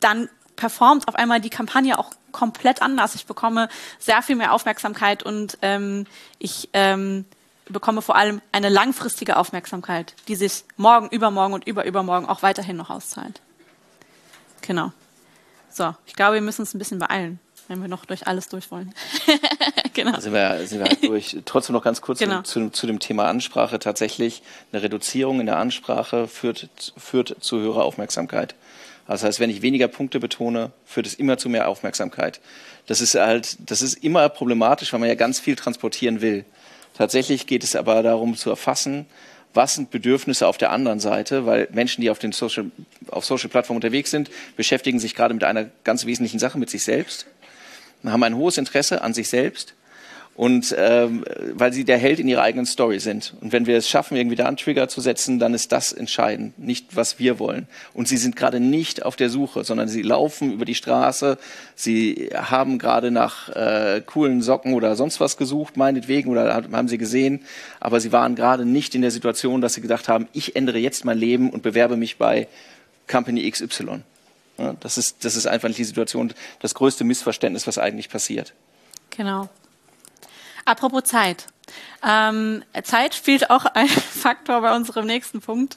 [0.00, 3.14] dann performt auf einmal die Kampagne auch komplett anders.
[3.14, 3.68] Ich bekomme
[3.98, 6.06] sehr viel mehr Aufmerksamkeit und ähm,
[6.38, 7.24] ich ähm,
[7.68, 12.90] bekomme vor allem eine langfristige Aufmerksamkeit, die sich morgen, übermorgen und überübermorgen auch weiterhin noch
[12.90, 13.40] auszahlt.
[14.62, 14.92] Genau.
[15.78, 17.38] So, ich glaube, wir müssen uns ein bisschen beeilen,
[17.68, 18.92] wenn wir noch durch alles durch wollen.
[19.94, 20.18] genau.
[20.18, 21.36] Sind wir, sind wir halt durch.
[21.44, 22.42] Trotzdem noch ganz kurz genau.
[22.42, 23.78] zu, zu, dem Thema Ansprache.
[23.78, 28.56] Tatsächlich eine Reduzierung in der Ansprache führt, führt zu höherer Aufmerksamkeit.
[29.06, 32.40] Das heißt, wenn ich weniger Punkte betone, führt es immer zu mehr Aufmerksamkeit.
[32.86, 36.44] Das ist halt, das ist immer problematisch, weil man ja ganz viel transportieren will.
[36.94, 39.06] Tatsächlich geht es aber darum zu erfassen,
[39.58, 42.66] was sind Bedürfnisse auf der anderen Seite, weil Menschen, die auf den Social,
[43.08, 46.84] auf Social Plattformen unterwegs sind, beschäftigen sich gerade mit einer ganz wesentlichen Sache, mit sich
[46.84, 47.26] selbst,
[48.04, 49.74] haben ein hohes Interesse an sich selbst
[50.38, 51.24] und ähm,
[51.54, 53.34] weil sie der Held in ihrer eigenen Story sind.
[53.40, 56.56] Und wenn wir es schaffen, irgendwie da einen Trigger zu setzen, dann ist das entscheidend,
[56.60, 57.66] nicht was wir wollen.
[57.92, 61.38] Und sie sind gerade nicht auf der Suche, sondern sie laufen über die Straße,
[61.74, 66.98] sie haben gerade nach äh, coolen Socken oder sonst was gesucht, meinetwegen, oder haben sie
[66.98, 67.40] gesehen,
[67.80, 71.04] aber sie waren gerade nicht in der Situation, dass sie gedacht haben, ich ändere jetzt
[71.04, 72.46] mein Leben und bewerbe mich bei
[73.08, 74.02] Company XY.
[74.56, 78.54] Ja, das, ist, das ist einfach die Situation, das größte Missverständnis, was eigentlich passiert.
[79.10, 79.48] Genau.
[80.68, 81.46] Apropos Zeit.
[82.06, 85.76] Ähm, Zeit spielt auch ein Faktor bei unserem nächsten Punkt,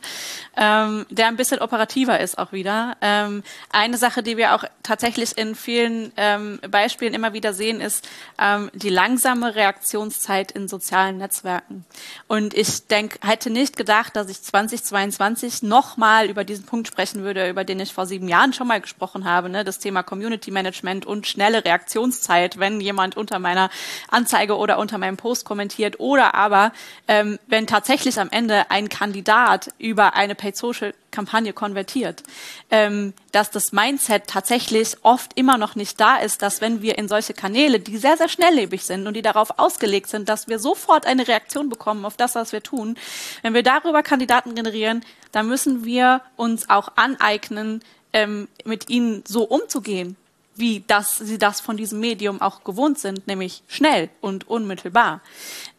[0.56, 2.96] ähm, der ein bisschen operativer ist auch wieder.
[3.02, 8.08] Ähm, eine Sache, die wir auch tatsächlich in vielen ähm, Beispielen immer wieder sehen, ist
[8.40, 11.86] ähm, die langsame Reaktionszeit in sozialen Netzwerken.
[12.28, 17.50] Und ich denke, hätte nicht gedacht, dass ich 2022 nochmal über diesen Punkt sprechen würde,
[17.50, 19.64] über den ich vor sieben Jahren schon mal gesprochen habe, ne?
[19.64, 23.72] das Thema Community Management und schnelle Reaktionszeit, wenn jemand unter meiner
[24.10, 26.72] Anzeige oder unter meinem Post kommentiert kommentiert oder aber,
[27.08, 32.24] ähm, wenn tatsächlich am Ende ein Kandidat über eine Paid Social Kampagne konvertiert,
[32.70, 37.10] ähm, dass das Mindset tatsächlich oft immer noch nicht da ist, dass wenn wir in
[37.10, 41.06] solche Kanäle, die sehr, sehr schnelllebig sind und die darauf ausgelegt sind, dass wir sofort
[41.06, 42.96] eine Reaktion bekommen auf das, was wir tun,
[43.42, 47.82] wenn wir darüber Kandidaten generieren, dann müssen wir uns auch aneignen,
[48.14, 50.16] ähm, mit ihnen so umzugehen,
[50.62, 55.20] wie das, sie das von diesem Medium auch gewohnt sind, nämlich schnell und unmittelbar.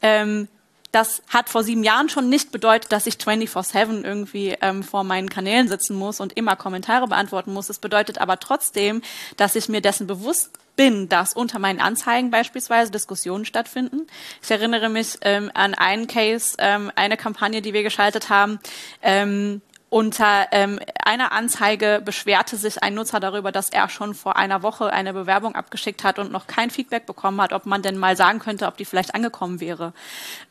[0.02, 0.48] Ähm,
[0.90, 5.30] das hat vor sieben Jahren schon nicht bedeutet, dass ich 24-7 irgendwie ähm, vor meinen
[5.30, 7.70] Kanälen sitzen muss und immer Kommentare beantworten muss.
[7.70, 9.00] Es bedeutet aber trotzdem,
[9.38, 14.06] dass ich mir dessen bewusst bin, dass unter meinen Anzeigen beispielsweise Diskussionen stattfinden.
[14.42, 18.60] Ich erinnere mich ähm, an einen Case, ähm, eine Kampagne, die wir geschaltet haben.
[19.00, 24.62] Ähm, unter ähm, einer Anzeige beschwerte sich ein Nutzer darüber, dass er schon vor einer
[24.62, 28.16] Woche eine Bewerbung abgeschickt hat und noch kein Feedback bekommen hat, ob man denn mal
[28.16, 29.92] sagen könnte, ob die vielleicht angekommen wäre.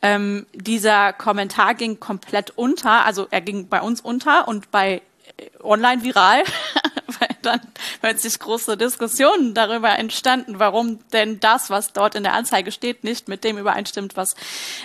[0.00, 5.02] Ähm, dieser Kommentar ging komplett unter, also er ging bei uns unter und bei
[5.60, 6.44] online viral,
[7.42, 7.60] dann
[8.00, 13.28] plötzlich große Diskussionen darüber entstanden, warum denn das, was dort in der Anzeige steht, nicht
[13.28, 14.34] mit dem übereinstimmt, was,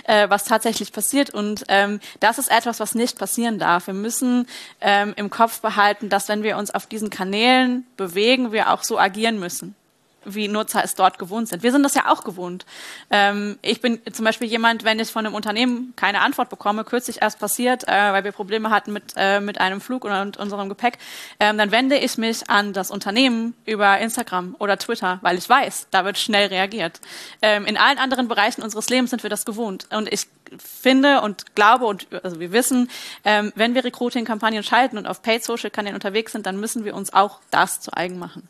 [0.04, 1.30] äh, was tatsächlich passiert.
[1.30, 3.88] Und ähm, das ist etwas, was nicht passieren darf.
[3.88, 4.47] Wir müssen
[4.82, 9.00] ähm, im Kopf behalten, dass wenn wir uns auf diesen Kanälen bewegen, wir auch so
[9.00, 9.76] agieren müssen
[10.25, 11.63] wie Nutzer es dort gewohnt sind.
[11.63, 12.65] Wir sind das ja auch gewohnt.
[13.10, 17.21] Ähm, ich bin zum Beispiel jemand, wenn ich von einem Unternehmen keine Antwort bekomme, kürzlich
[17.21, 20.97] erst passiert, äh, weil wir Probleme hatten mit, äh, mit einem Flug und unserem Gepäck,
[21.39, 25.88] ähm, dann wende ich mich an das Unternehmen über Instagram oder Twitter, weil ich weiß,
[25.91, 26.99] da wird schnell reagiert.
[27.41, 29.88] Ähm, in allen anderen Bereichen unseres Lebens sind wir das gewohnt.
[29.91, 30.27] Und ich
[30.58, 32.89] finde und glaube und also wir wissen,
[33.25, 37.39] ähm, wenn wir Recruiting-Kampagnen schalten und auf Paid-Social-Kanälen unterwegs sind, dann müssen wir uns auch
[37.51, 38.47] das zu eigen machen.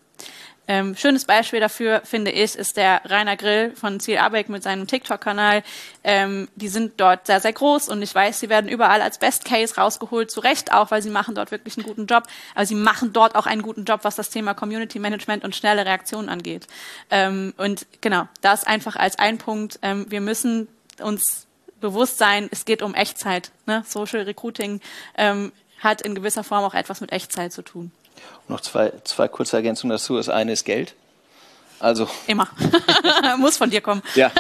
[0.67, 4.86] Ähm, schönes Beispiel dafür, finde ich, ist der Rainer Grill von Ziel Abeck mit seinem
[4.86, 5.63] TikTok-Kanal.
[6.03, 9.45] Ähm, die sind dort sehr, sehr groß und ich weiß, sie werden überall als Best
[9.45, 12.23] Case rausgeholt, zu Recht auch, weil sie machen dort wirklich einen guten Job.
[12.53, 15.86] Aber sie machen dort auch einen guten Job, was das Thema Community Management und schnelle
[15.86, 16.67] Reaktionen angeht.
[17.10, 19.80] Ähm, und genau, das einfach als ein Punkt.
[19.82, 20.67] Ähm, wir müssen
[21.01, 21.47] uns
[21.80, 23.51] bewusst sein, es geht um Echtzeit.
[23.65, 23.84] Ne?
[23.88, 24.82] Social Recruiting
[25.17, 27.91] ähm, hat in gewisser Form auch etwas mit Echtzeit zu tun.
[28.47, 30.15] Noch zwei, zwei kurze Ergänzungen dazu.
[30.15, 30.95] Das eine ist Geld.
[31.80, 32.49] Also immer.
[33.38, 34.01] Muss von dir kommen.
[34.15, 34.32] Ja,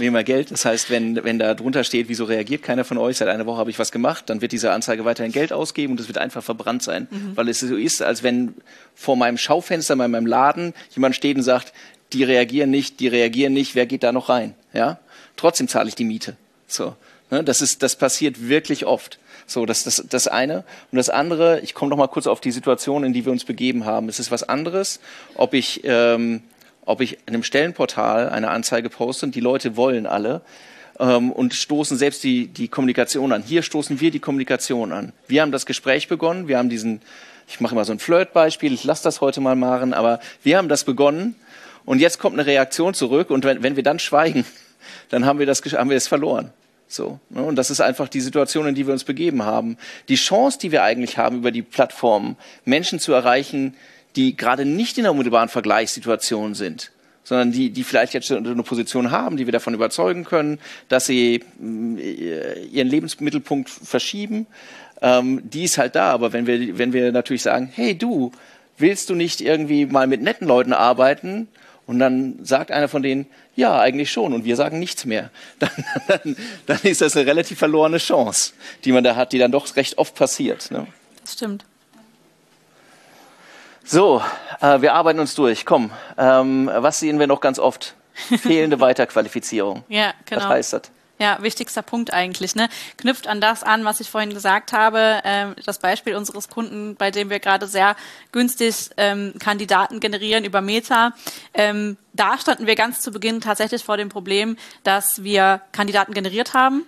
[0.00, 0.50] immer Geld.
[0.50, 3.58] Das heißt, wenn, wenn da drunter steht, wieso reagiert keiner von euch, seit einer Woche
[3.58, 6.42] habe ich was gemacht, dann wird diese Anzeige weiterhin Geld ausgeben und es wird einfach
[6.42, 7.08] verbrannt sein.
[7.10, 7.36] Mhm.
[7.36, 8.54] Weil es so ist, als wenn
[8.94, 11.72] vor meinem Schaufenster, bei meinem Laden jemand steht und sagt,
[12.12, 14.54] die reagieren nicht, die reagieren nicht, wer geht da noch rein?
[14.72, 14.98] Ja?
[15.36, 16.36] Trotzdem zahle ich die Miete.
[16.66, 16.96] So.
[17.30, 17.44] Ne?
[17.44, 19.18] Das ist, das passiert wirklich oft.
[19.48, 20.58] So, das das, das eine.
[20.92, 23.44] Und das andere, ich komme noch mal kurz auf die Situation, in die wir uns
[23.44, 24.10] begeben haben.
[24.10, 25.00] Es ist was anderes,
[25.34, 26.42] ob ich, ähm,
[26.84, 30.42] ob ich in einem Stellenportal eine Anzeige poste und die Leute wollen alle
[31.00, 33.42] ähm, und stoßen selbst die, die Kommunikation an.
[33.42, 35.14] Hier stoßen wir die Kommunikation an.
[35.28, 37.00] Wir haben das Gespräch begonnen, wir haben diesen,
[37.48, 40.68] ich mache immer so ein Flirt-Beispiel, ich lasse das heute mal machen, aber wir haben
[40.68, 41.36] das begonnen
[41.86, 44.44] und jetzt kommt eine Reaktion zurück und wenn, wenn wir dann schweigen,
[45.08, 46.52] dann haben wir das, haben wir es verloren.
[46.88, 47.42] So, ne?
[47.42, 49.76] Und das ist einfach die Situation, in die wir uns begeben haben.
[50.08, 53.74] Die Chance, die wir eigentlich haben, über die Plattformen Menschen zu erreichen,
[54.16, 56.90] die gerade nicht in der unmittelbaren Vergleichssituation sind,
[57.24, 61.44] sondern die, die vielleicht jetzt eine Position haben, die wir davon überzeugen können, dass sie
[61.62, 64.46] äh, ihren Lebensmittelpunkt verschieben,
[65.02, 66.10] ähm, die ist halt da.
[66.10, 68.32] Aber wenn wir, wenn wir natürlich sagen, hey du,
[68.78, 71.48] willst du nicht irgendwie mal mit netten Leuten arbeiten?
[71.88, 74.34] Und dann sagt einer von denen, ja, eigentlich schon.
[74.34, 75.30] Und wir sagen nichts mehr.
[75.58, 75.70] Dann,
[76.06, 78.52] dann, dann ist das eine relativ verlorene Chance,
[78.84, 80.70] die man da hat, die dann doch recht oft passiert.
[80.70, 80.86] Ne?
[81.22, 81.64] Das stimmt.
[83.84, 84.22] So,
[84.60, 85.64] äh, wir arbeiten uns durch.
[85.64, 87.94] Komm, ähm, was sehen wir noch ganz oft?
[88.42, 89.82] Fehlende Weiterqualifizierung.
[89.88, 90.42] ja, genau.
[90.42, 90.82] Was heißt das?
[91.18, 92.54] Ja, wichtigster Punkt eigentlich.
[92.54, 92.68] Ne?
[92.96, 95.20] Knüpft an das an, was ich vorhin gesagt habe.
[95.24, 97.96] Ähm, das Beispiel unseres Kunden, bei dem wir gerade sehr
[98.30, 101.12] günstig ähm, Kandidaten generieren über Meta.
[101.54, 106.54] Ähm, da standen wir ganz zu Beginn tatsächlich vor dem Problem, dass wir Kandidaten generiert
[106.54, 106.86] haben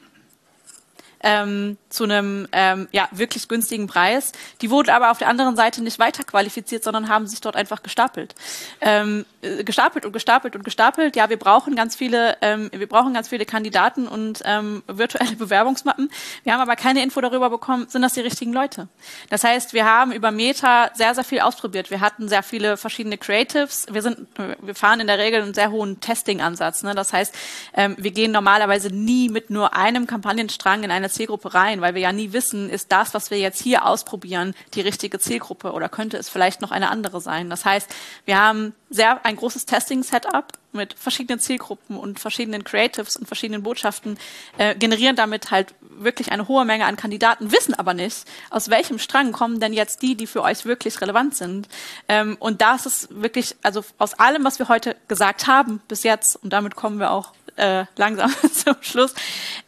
[1.23, 4.33] ähm, zu einem ähm, ja, wirklich günstigen Preis.
[4.63, 8.35] Die wurden aber auf der anderen Seite nicht weiterqualifiziert, sondern haben sich dort einfach gestapelt.
[8.81, 11.17] Ähm, äh, gestapelt und gestapelt und gestapelt.
[11.17, 16.11] Ja, wir brauchen ganz viele, ähm, wir brauchen ganz viele Kandidaten und ähm, virtuelle Bewerbungsmappen.
[16.45, 18.89] Wir haben aber keine Info darüber bekommen, sind das die richtigen Leute.
[19.29, 21.91] Das heißt, wir haben über Meta sehr, sehr viel ausprobiert.
[21.91, 23.87] Wir hatten sehr viele verschiedene Creatives.
[23.91, 24.29] Wir sind,
[24.61, 26.83] wir fahren in der Regel einen sehr hohen Testing-Ansatz.
[26.83, 26.95] Ne?
[26.95, 27.35] Das heißt,
[27.75, 32.03] ähm, wir gehen normalerweise nie mit nur einem Kampagnenstrang in eine Zielgruppe rein, weil wir
[32.03, 36.17] ja nie wissen, ist das, was wir jetzt hier ausprobieren, die richtige Zielgruppe oder könnte
[36.17, 37.51] es vielleicht noch eine andere sein.
[37.51, 37.89] Das heißt,
[38.25, 44.19] wir haben sehr ein großes Testing-Setup mit verschiedenen Zielgruppen und verschiedenen Creatives und verschiedenen Botschaften,
[44.59, 48.99] äh, generieren damit halt wirklich eine hohe Menge an Kandidaten, wissen aber nicht, aus welchem
[48.99, 51.69] Strang kommen denn jetzt die, die für euch wirklich relevant sind.
[52.09, 56.37] Ähm, und das ist wirklich, also aus allem, was wir heute gesagt haben bis jetzt,
[56.43, 59.15] und damit kommen wir auch äh, langsam zum Schluss,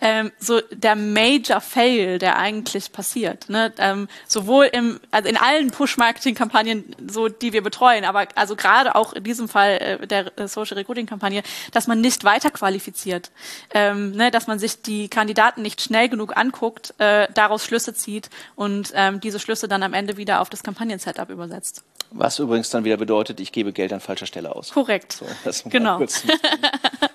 [0.00, 3.48] ähm, so der Major Fail, der eigentlich passiert.
[3.48, 3.72] Ne?
[3.78, 9.12] Ähm, sowohl im, also in allen Push-Marketing-Kampagnen, so die wir betreuen, aber also gerade auch
[9.12, 13.30] in diesem Fall äh, der äh, Social Recruiting-Kampagne, dass man nicht weiterqualifiziert,
[13.74, 14.30] ähm, ne?
[14.30, 19.20] dass man sich die Kandidaten nicht schnell genug anguckt, äh, daraus Schlüsse zieht und ähm,
[19.20, 21.84] diese Schlüsse dann am Ende wieder auf das Kampagnen-Setup übersetzt.
[22.10, 24.70] Was übrigens dann wieder bedeutet, ich gebe Geld an falscher Stelle aus.
[24.70, 25.12] Korrekt.
[25.12, 25.26] So,
[25.70, 25.98] genau.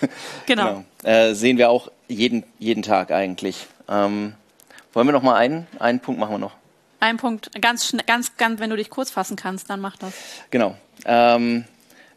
[0.46, 0.84] genau.
[1.02, 1.10] genau.
[1.10, 3.66] Äh, sehen wir auch jeden, jeden Tag eigentlich.
[3.88, 4.34] Ähm,
[4.92, 6.56] wollen wir noch mal einen, einen Punkt machen wir noch?
[7.00, 10.12] Ein Punkt, ganz, ganz, ganz, wenn du dich kurz fassen kannst, dann mach das.
[10.50, 10.76] Genau.
[11.06, 11.64] Ähm,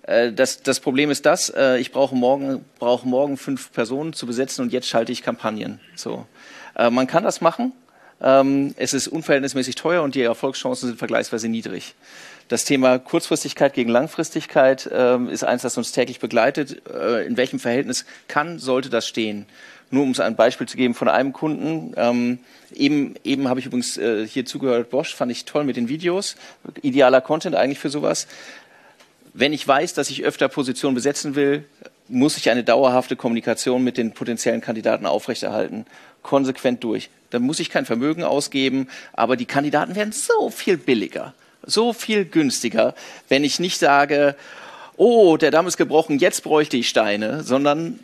[0.04, 4.26] äh, das, das Problem ist das, äh, ich brauche morgen, brauche morgen fünf Personen zu
[4.26, 5.80] besetzen und jetzt schalte ich Kampagnen.
[5.96, 6.26] So.
[6.76, 7.72] Äh, man kann das machen.
[8.22, 11.96] Ähm, es ist unverhältnismäßig teuer und die Erfolgschancen sind vergleichsweise niedrig.
[12.50, 16.82] Das Thema Kurzfristigkeit gegen Langfristigkeit ähm, ist eins, das uns täglich begleitet.
[16.90, 19.46] Äh, in welchem Verhältnis kann, sollte das stehen?
[19.92, 21.94] Nur um es ein Beispiel zu geben von einem Kunden.
[21.96, 22.40] Ähm,
[22.74, 26.36] eben, eben habe ich übrigens äh, hier zugehört, Bosch, fand ich toll mit den Videos.
[26.82, 28.28] Idealer Content eigentlich für sowas.
[29.34, 31.66] Wenn ich weiß, dass ich öfter Positionen besetzen will,
[32.10, 35.86] muss ich eine dauerhafte Kommunikation mit den potenziellen Kandidaten aufrechterhalten.
[36.22, 37.10] Konsequent durch.
[37.30, 41.34] Dann muss ich kein Vermögen ausgeben, aber die Kandidaten werden so viel billiger
[41.66, 42.96] so viel günstiger,
[43.30, 44.36] wenn ich nicht sage,
[44.98, 48.00] oh, der Damm ist gebrochen, jetzt bräuchte ich Steine, sondern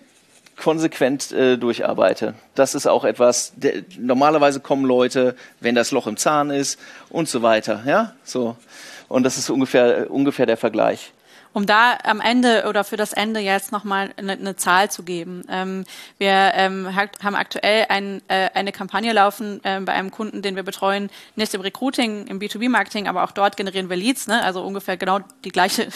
[0.56, 2.34] konsequent äh, durcharbeite.
[2.56, 7.30] Das ist auch etwas, der, normalerweise kommen Leute, wenn das Loch im Zahn ist und
[7.30, 8.56] so weiter, ja, so.
[9.08, 11.12] Und das ist ungefähr, ungefähr der Vergleich
[11.54, 15.44] um da am Ende oder für das Ende jetzt nochmal eine, eine Zahl zu geben.
[15.50, 15.86] Ähm,
[16.18, 20.64] wir ähm, haben aktuell ein, äh, eine Kampagne laufen äh, bei einem Kunden, den wir
[20.64, 24.44] betreuen, nicht im Recruiting, im B2B-Marketing, aber auch dort generieren wir Leads, ne?
[24.44, 25.90] also ungefähr genau die gleiche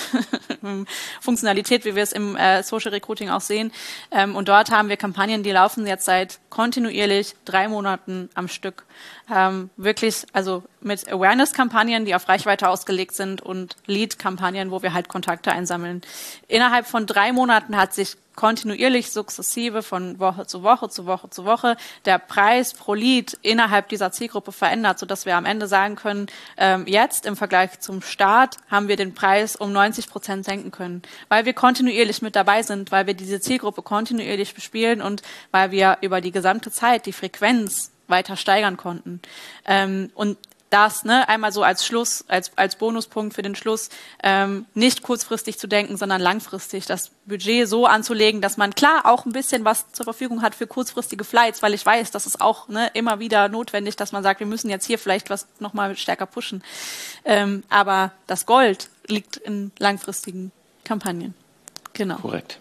[1.22, 3.72] Funktionalität, wie wir es im äh, Social Recruiting auch sehen.
[4.12, 8.86] Ähm, und dort haben wir Kampagnen, die laufen jetzt seit kontinuierlich drei Monaten am Stück.
[9.32, 15.08] Ähm, wirklich, also mit Awareness-Kampagnen, die auf Reichweite ausgelegt sind und Lead-Kampagnen, wo wir halt
[15.08, 16.02] Kontakte einsammeln.
[16.48, 21.46] Innerhalb von drei Monaten hat sich kontinuierlich sukzessive von Woche zu Woche zu Woche zu
[21.46, 26.28] Woche der Preis pro Lead innerhalb dieser Zielgruppe verändert, sodass wir am Ende sagen können,
[26.58, 31.04] ähm, jetzt im Vergleich zum Start haben wir den Preis um 90 Prozent senken können,
[31.30, 36.00] weil wir kontinuierlich mit dabei sind, weil wir diese Zielgruppe kontinuierlich bespielen und weil wir
[36.02, 39.22] über die gesamte Zeit die Frequenz weiter steigern konnten.
[39.66, 40.38] Ähm, und
[40.74, 43.90] das ne, einmal so als Schluss, als, als Bonuspunkt für den Schluss,
[44.24, 49.28] ähm, nicht kurzfristig zu denken, sondern langfristig das Budget so anzulegen, dass man klar auch
[49.28, 52.70] ein bisschen was zur Verfügung hat für kurzfristige Flights, weil ich weiß, das ist auch
[52.70, 56.26] ne, immer wieder notwendig, dass man sagt, wir müssen jetzt hier vielleicht was nochmal stärker
[56.26, 56.64] pushen.
[57.24, 60.52] Ähm, aber das Gold liegt in langfristigen
[60.84, 61.36] Kampagnen.
[61.94, 62.16] Genau.
[62.16, 62.60] Korrekt.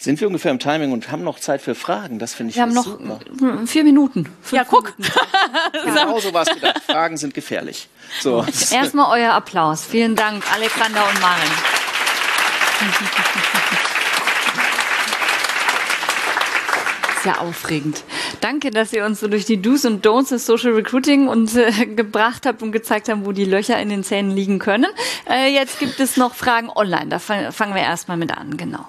[0.00, 2.18] Sind wir ungefähr im Timing und haben noch Zeit für Fragen?
[2.18, 3.20] Das finde ich Wir haben noch super.
[3.66, 4.24] vier Minuten.
[4.40, 4.94] Fünf Ja, guck.
[5.84, 6.80] Genau so war es gedacht.
[6.86, 7.86] Fragen sind gefährlich.
[8.22, 8.46] So.
[8.72, 9.84] Erstmal euer Applaus.
[9.84, 11.42] Vielen Dank, Alexander und Maren.
[17.22, 18.02] Sehr aufregend.
[18.40, 21.70] Danke, dass ihr uns so durch die Do's und Don'ts des Social Recruiting und äh,
[21.84, 24.86] gebracht habt und gezeigt habt, wo die Löcher in den Zähnen liegen können.
[25.28, 27.08] Äh, jetzt gibt es noch Fragen online.
[27.08, 28.86] Da fang- fangen wir erstmal mit an, genau.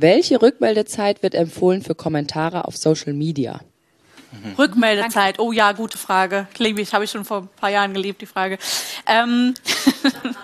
[0.00, 3.60] Welche Rückmeldezeit wird empfohlen für Kommentare auf Social Media?
[4.56, 5.38] Rückmeldezeit.
[5.38, 6.46] Oh ja, gute Frage.
[6.56, 8.58] Liebe ich, habe ich schon vor ein paar Jahren geliebt, die Frage.
[9.06, 9.52] Ähm,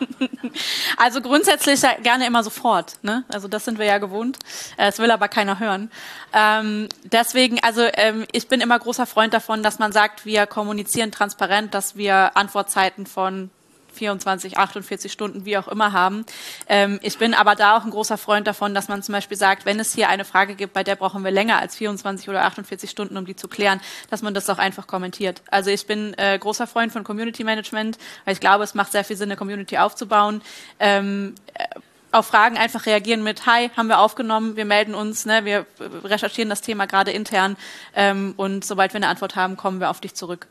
[0.99, 2.99] also grundsätzlich gerne immer sofort.
[3.03, 3.25] Ne?
[3.29, 4.39] Also das sind wir ja gewohnt.
[4.77, 5.91] Äh, Das will aber keiner hören.
[6.35, 11.13] Ähm, deswegen, also ähm, ich bin immer großer Freund davon, dass man sagt, wir kommunizieren
[11.13, 13.51] transparent, dass wir Antwortzeiten von
[13.97, 16.25] 24, 48 Stunden, wie auch immer haben.
[16.69, 19.65] Ähm, ich bin aber da auch ein großer Freund davon, dass man zum Beispiel sagt,
[19.67, 22.91] wenn es hier eine Frage gibt, bei der brauchen wir länger als 24 oder 48
[22.91, 23.81] Stunden, um die zu klären,
[24.11, 25.43] dass man das auch einfach kommentiert.
[25.51, 29.05] Also ich bin äh, großer Freund von Community Management, weil ich glaube, es macht sehr
[29.05, 30.43] viel Sinn, eine Community aufzubauen.
[30.79, 31.65] Ähm, äh,
[32.13, 35.67] auf Fragen einfach reagieren mit Hi, haben wir aufgenommen, wir melden uns, ne, wir
[36.05, 37.57] recherchieren das Thema gerade intern
[37.95, 40.47] ähm, und sobald wir eine Antwort haben, kommen wir auf dich zurück.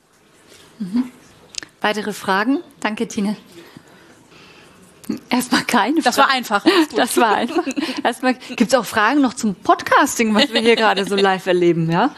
[1.85, 2.63] Weitere Fragen?
[2.79, 3.37] Danke, Tine.
[5.29, 6.27] Erstmal keine Das Fragen.
[6.27, 6.65] war einfach.
[6.95, 7.63] Das war einfach.
[8.03, 11.91] Erstmal gibt es auch Fragen noch zum Podcasting, was wir hier gerade so live erleben,
[11.91, 12.09] ja?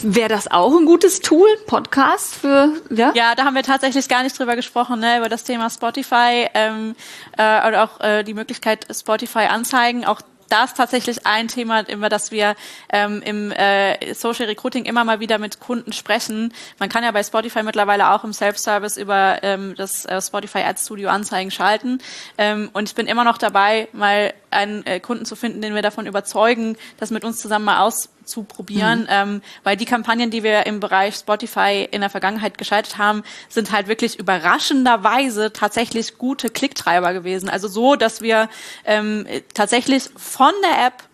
[0.00, 3.12] Wäre das auch ein gutes Tool, Podcast für, ja?
[3.14, 6.94] Ja, da haben wir tatsächlich gar nicht drüber gesprochen, ne, über das Thema Spotify ähm,
[7.36, 10.06] äh, oder auch äh, die Möglichkeit Spotify anzeigen.
[10.54, 12.54] Auch das tatsächlich ein Thema, über das wir
[12.92, 16.52] ähm, im äh, Social Recruiting immer mal wieder mit Kunden sprechen.
[16.78, 20.84] Man kann ja bei Spotify mittlerweile auch im Self-Service über ähm, das äh, Spotify Ads
[20.84, 21.98] Studio Anzeigen schalten.
[22.38, 25.82] Ähm, und ich bin immer noch dabei, mal einen äh, Kunden zu finden, den wir
[25.82, 27.80] davon überzeugen, das mit uns zusammen mal
[28.24, 29.02] auszuprobieren.
[29.02, 29.08] Mhm.
[29.08, 33.70] Ähm, weil die Kampagnen, die wir im Bereich Spotify in der Vergangenheit geschaltet haben, sind
[33.70, 37.48] halt wirklich überraschenderweise tatsächlich gute Klicktreiber gewesen.
[37.48, 38.48] Also so, dass wir
[38.84, 41.04] ähm, tatsächlich von der App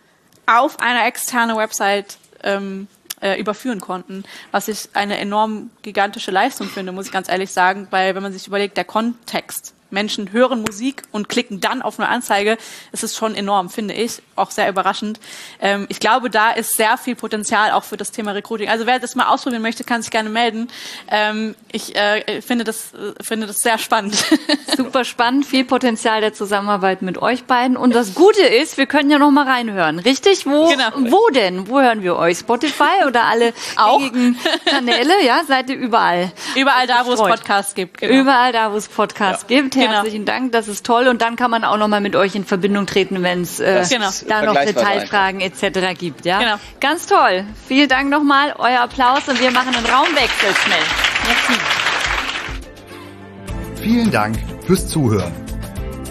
[0.46, 2.88] auf eine externe Website ähm,
[3.20, 7.86] äh, überführen konnten, was ich eine enorm gigantische Leistung finde, muss ich ganz ehrlich sagen,
[7.90, 12.08] weil wenn man sich überlegt, der Kontext, Menschen hören Musik und klicken dann auf eine
[12.08, 12.56] Anzeige,
[12.92, 15.20] es ist schon enorm, finde ich, auch sehr überraschend.
[15.60, 18.68] Ähm, ich glaube, da ist sehr viel Potenzial auch für das Thema Recruiting.
[18.68, 20.68] Also wer das mal ausprobieren möchte, kann sich gerne melden.
[21.10, 24.16] Ähm, ich äh, finde das äh, finde das sehr spannend.
[24.76, 27.76] Super spannend, viel Potenzial der Zusammenarbeit mit euch beiden.
[27.76, 30.46] Und das Gute ist, wir können ja noch mal reinhören, richtig?
[30.46, 30.90] Wo, Genau.
[31.12, 31.68] wo denn?
[31.68, 32.38] Wo hören wir euch?
[32.38, 34.00] Spotify oder alle Auch.
[34.64, 35.24] Kanäle?
[35.24, 36.32] Ja, seid ihr überall?
[36.56, 37.20] Überall da, wo es.
[37.20, 37.98] Podcasts gibt.
[37.98, 38.14] Genau.
[38.20, 39.74] Überall da, wo es Podcasts gibt.
[39.80, 39.92] Genau.
[39.94, 41.08] Herzlichen Dank, das ist toll.
[41.08, 43.84] Und dann kann man auch noch mal mit euch in Verbindung treten, wenn es äh,
[43.90, 44.08] Genau.
[44.28, 45.98] da noch Detailfragen etc.
[45.98, 46.24] gibt.
[46.24, 46.54] Ja, Genau.
[46.80, 47.44] ganz toll.
[47.66, 50.78] Vielen Dank nochmal, euer Applaus und wir machen einen Raumwechsel schnell.
[51.26, 51.60] Merci.
[53.82, 55.32] Vielen Dank fürs Zuhören.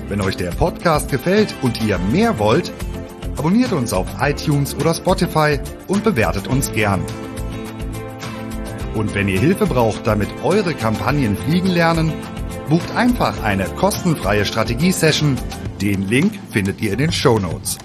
[0.07, 2.71] Wenn euch der Podcast gefällt und ihr mehr wollt,
[3.37, 7.03] abonniert uns auf iTunes oder Spotify und bewertet uns gern.
[8.95, 12.11] Und wenn ihr Hilfe braucht, damit eure Kampagnen fliegen lernen,
[12.69, 15.37] bucht einfach eine kostenfreie Strategie-Session.
[15.81, 17.77] Den Link findet ihr in den Show Notes.